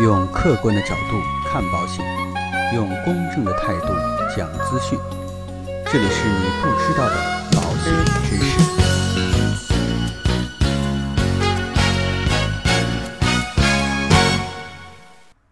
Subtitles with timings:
[0.00, 2.02] 用客观的角度看保险，
[2.74, 3.88] 用公正的态度
[4.34, 4.98] 讲资讯。
[5.92, 7.16] 这里是你不知道的
[7.52, 7.92] 保险
[8.24, 8.58] 知识。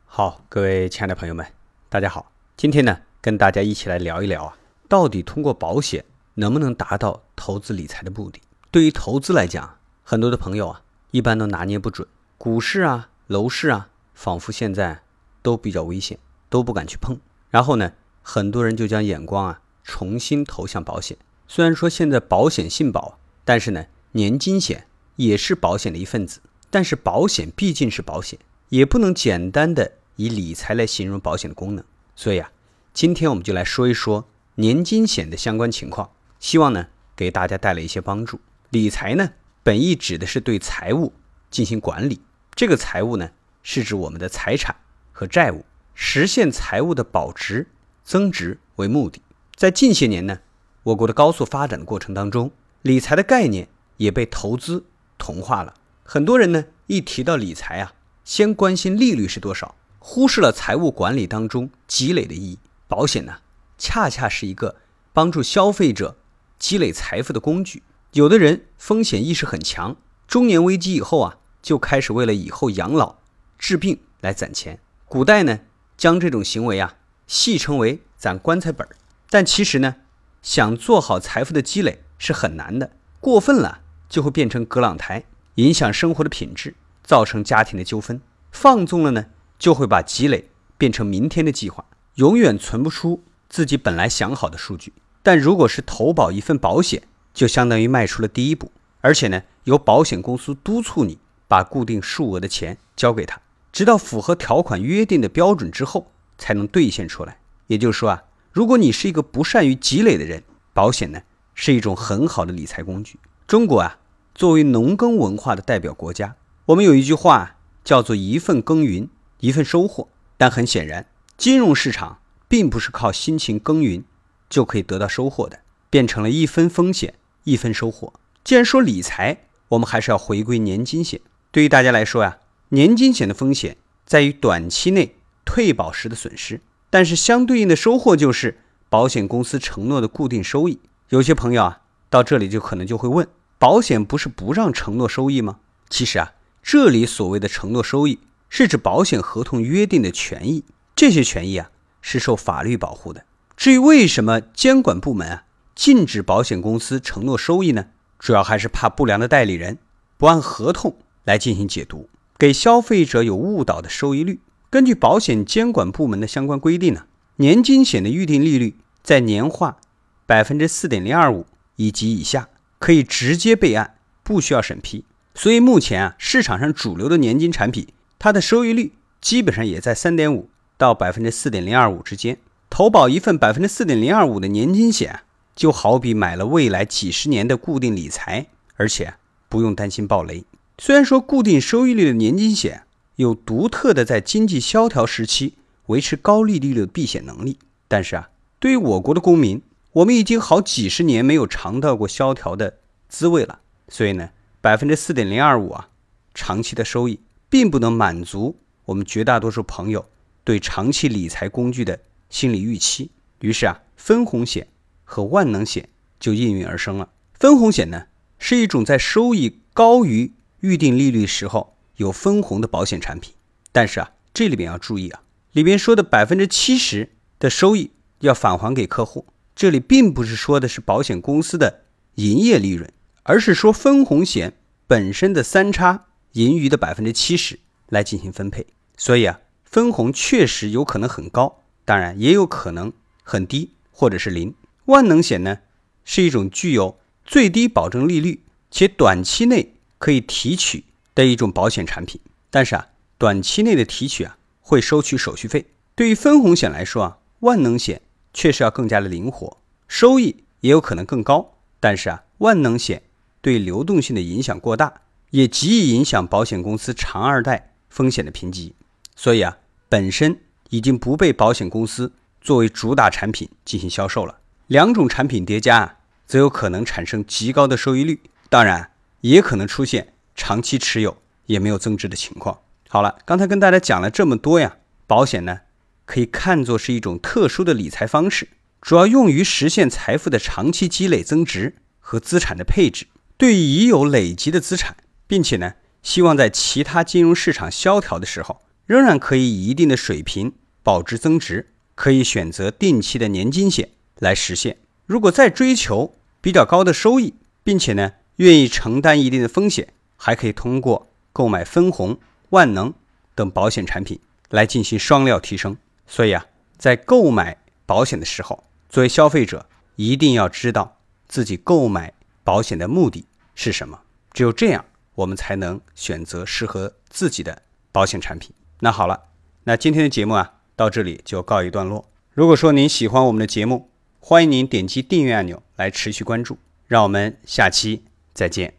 [0.07, 1.47] 好，各位亲爱的朋友们，
[1.91, 2.33] 大家好。
[2.57, 4.57] 今天呢，跟大家一起来聊一聊啊，
[4.89, 6.07] 到底通过保险
[6.37, 8.41] 能不能达到投资理财的目的？
[8.71, 10.81] 对于投资来讲，很多的朋友啊，
[11.11, 12.09] 一般都拿捏不准。
[12.39, 13.89] 股市啊，楼市啊，
[14.19, 15.03] 仿佛现在
[15.43, 16.19] 都比较危险，
[16.49, 17.21] 都不敢去碰。
[17.51, 21.17] 然后呢，很多人就将眼光啊重新投向保险。
[21.47, 26.41] 虽然说现在保险信保，但是呢，年金险也是保险的一份子。
[26.69, 31.85] 但是保险毕竟是保险，也不能简单的以理财来形容保险的功能。
[32.17, 32.51] 所以啊，
[32.93, 36.11] 今天我们就来说一说年金险的相关情况，
[36.41, 38.41] 希望呢给大家带来一些帮助。
[38.71, 39.31] 理财呢，
[39.63, 41.13] 本意指的是对财务
[41.53, 42.21] 进行管理，
[42.57, 43.31] 这个财务呢
[43.71, 44.75] 是指我们的财产
[45.13, 47.67] 和债务，实现财务的保值
[48.03, 49.21] 增值为目的。
[49.55, 50.39] 在近些年呢，
[50.85, 54.87] 我国的高速发展的过程当中，理财的概念也被投资
[55.19, 55.75] 同化了。
[56.03, 57.93] 很多人呢一提到理财啊，
[58.25, 59.75] 先关心利率是多少。
[59.99, 62.59] 忽视了财务管理当中积累的意义。
[62.87, 63.41] 保险呢，
[63.77, 64.77] 恰恰是一个
[65.13, 66.17] 帮助消费者
[66.59, 67.83] 积累财富的工具。
[68.15, 69.95] 有的人风险意识很强，
[70.27, 73.18] 中年危机以后啊，就开始为了以后养老、
[73.59, 74.79] 治病来攒钱。
[75.07, 75.61] 古代呢，
[75.97, 78.97] 将这种行为啊戏称为攒棺材本儿。
[79.29, 79.97] 但其实呢，
[80.43, 82.93] 想做好财富的积累是很难的。
[83.21, 85.25] 过分了就会变成葛朗台，
[85.57, 88.21] 影响生活的品质，造成家庭的纠纷。
[88.53, 89.27] 放纵了呢？
[89.59, 90.49] 就会把积累
[90.79, 94.93] 变成明天的计划，永远存不出自己本来想好的数据。
[95.23, 97.03] 但如果是投保一份保险，
[97.35, 98.71] 就相当于迈出了第一步，
[99.01, 103.41] 而且呢，由保险公司督促你把固定数额的钱交给他，
[103.73, 107.39] 直到符合条款约定的标准之后才能兑现出来。
[107.67, 110.43] 也就是说啊，如果你是一个不善于积累的人，
[110.73, 111.23] 保险呢
[111.55, 113.19] 是一种很好的理财工具。
[113.47, 113.99] 中国啊，
[114.35, 116.37] 作为农耕文化的代表国家，
[116.67, 119.09] 我们有一句话叫做“一份耕耘”。
[119.41, 121.07] 一份收获，但很显然，
[121.37, 122.19] 金融市场
[122.49, 124.03] 并不是靠辛勤耕耘
[124.51, 127.15] 就可以得到收获的，变成了一分风险
[127.45, 128.13] 一分收获。
[128.43, 131.21] 既然说理财，我们还是要回归年金险。
[131.53, 132.39] 对于大家来说呀，
[132.71, 135.15] 年金险的风险在于短期内
[135.45, 138.59] 退保时的损失，但是相对应的收获就是
[138.89, 140.79] 保险公司承诺的固定收益。
[141.09, 141.81] 有些朋友啊，
[142.11, 143.27] 到这里就可能就会问：
[143.59, 145.59] 保险不是不让承诺收益吗？
[145.89, 148.19] 其实啊，这里所谓的承诺收益。
[148.51, 150.65] 是指保险合同约定的权益，
[150.97, 153.27] 这些权益啊是受法律保护的。
[153.59, 157.89] 至于为什么监管部门啊禁止保险公司承诺收益呢？
[158.19, 159.77] 主要还是怕不良的代理人
[160.17, 164.41] 不按合同来进行解读，给消费者有误导的收益率。
[164.71, 167.07] 根据保险监管部门的相关规定呢，
[167.37, 169.79] 年金险的预定利率在年化
[170.27, 175.05] 百分之四点零二五以及以下，可以直接备案，不需要审批。
[175.35, 177.89] 所以目前啊市场上主流的年金产品。
[178.21, 182.37] 它的收益率基本上也在三点五到百分之四点零二五之间。
[182.69, 185.21] 投保一份百分之四点零二五的年金险，
[185.55, 189.15] 就好比买了未来几十年的固定理财，而且
[189.49, 190.45] 不用担心暴雷。
[190.79, 192.85] 虽然说固定收益率的年金险
[193.17, 195.55] 有独特的在经济萧条时期
[195.87, 197.59] 维持高利率的避险能力，
[197.89, 199.61] 但是啊，对于我国的公民，
[199.93, 202.79] 我们已经好几十年没有尝到过萧条的
[203.09, 203.61] 滋味了。
[203.89, 204.31] 所以呢，
[204.61, 205.89] 百分之四点零二五啊，
[206.35, 207.21] 长期的收益。
[207.51, 210.05] 并不能满足我们绝大多数朋友
[210.45, 214.69] 对长期理财工具的心理预期，于是啊，分红险
[215.03, 215.89] 和万能险
[216.21, 217.09] 就应运而生了。
[217.33, 218.05] 分红险呢，
[218.39, 220.31] 是一种在收益高于
[220.61, 223.35] 预定利率时候有分红的保险产品。
[223.73, 232.93] 但是啊，这里边要注意啊，里边说的百分之七十的收益要返还给客户，这里并不是说的是保险公司的营业利润，
[233.23, 234.55] 而是说分红险
[234.87, 236.05] 本身的三差。
[236.33, 237.59] 盈余的百分之七十
[237.89, 238.67] 来进行分配，
[238.99, 242.93] 所以啊，分红确实有可能很高，当然也有可能
[243.23, 244.55] 很低或者是零。
[244.85, 245.61] 万能险呢，
[246.05, 250.85] 是一种具有最低保证利率且短期内可以提取
[251.15, 252.87] 的一种保险产品，但是啊，
[253.19, 255.67] 短期内的提取啊会收取手续费。
[255.95, 258.01] 对于分红险来说啊，万能险
[258.33, 263.03] 确实要更加的灵活，收益也有可能更高，但是啊，万能险
[263.41, 265.03] 对流动性的影响过大。
[265.31, 268.75] 也极易影响保险公司长二代风险的评级，
[269.15, 270.41] 所以啊，本身
[270.71, 274.39] 已经不被保险公司作为主打产品进行销售了。
[274.69, 275.97] 两种产品叠加啊，
[276.27, 281.17] 则有可能产生极高的收益率，当然也可能出现长期持有
[281.47, 282.61] 也没有增值的情况。
[282.89, 285.61] 好了，刚才跟大家讲了这么多呀，保险呢
[286.05, 288.49] 可以看作是一种特殊的理财方式，
[288.81, 293.07] 主要用于实现财富的长期积累增值和资产的配置。
[293.37, 304.79] 对于已有累积的资产，并且呢希望在其他金融市场萧条的时候，仍然可以以一定的水平保值增值，可以选择定期的年金险来实现。
[305.05, 312.19] 如果再追求比较高的收益，并且呢愿意承担一定的风险，还可以通过购买分红。
[312.51, 312.95] 万能
[313.35, 314.19] 等保险产品
[314.49, 315.77] 来进行双料提升，
[316.07, 316.47] 所以啊，
[316.79, 320.97] 在购买保险的时候，作为消费者一定要知道
[321.27, 324.01] 自己购买保险的目的是什么，
[324.33, 324.83] 只有这样，
[325.17, 327.61] 我们才能选择适合自己的
[327.93, 328.51] 保险产品。
[328.81, 329.25] 那好了，
[329.65, 332.09] 那今天的节目啊，到这里就告一段落。
[332.33, 336.57] 如果说您喜欢我们的节目，欢迎您点击订阅按钮来持续关注。
[336.87, 338.05] 让我们下期
[338.39, 338.78] 再见。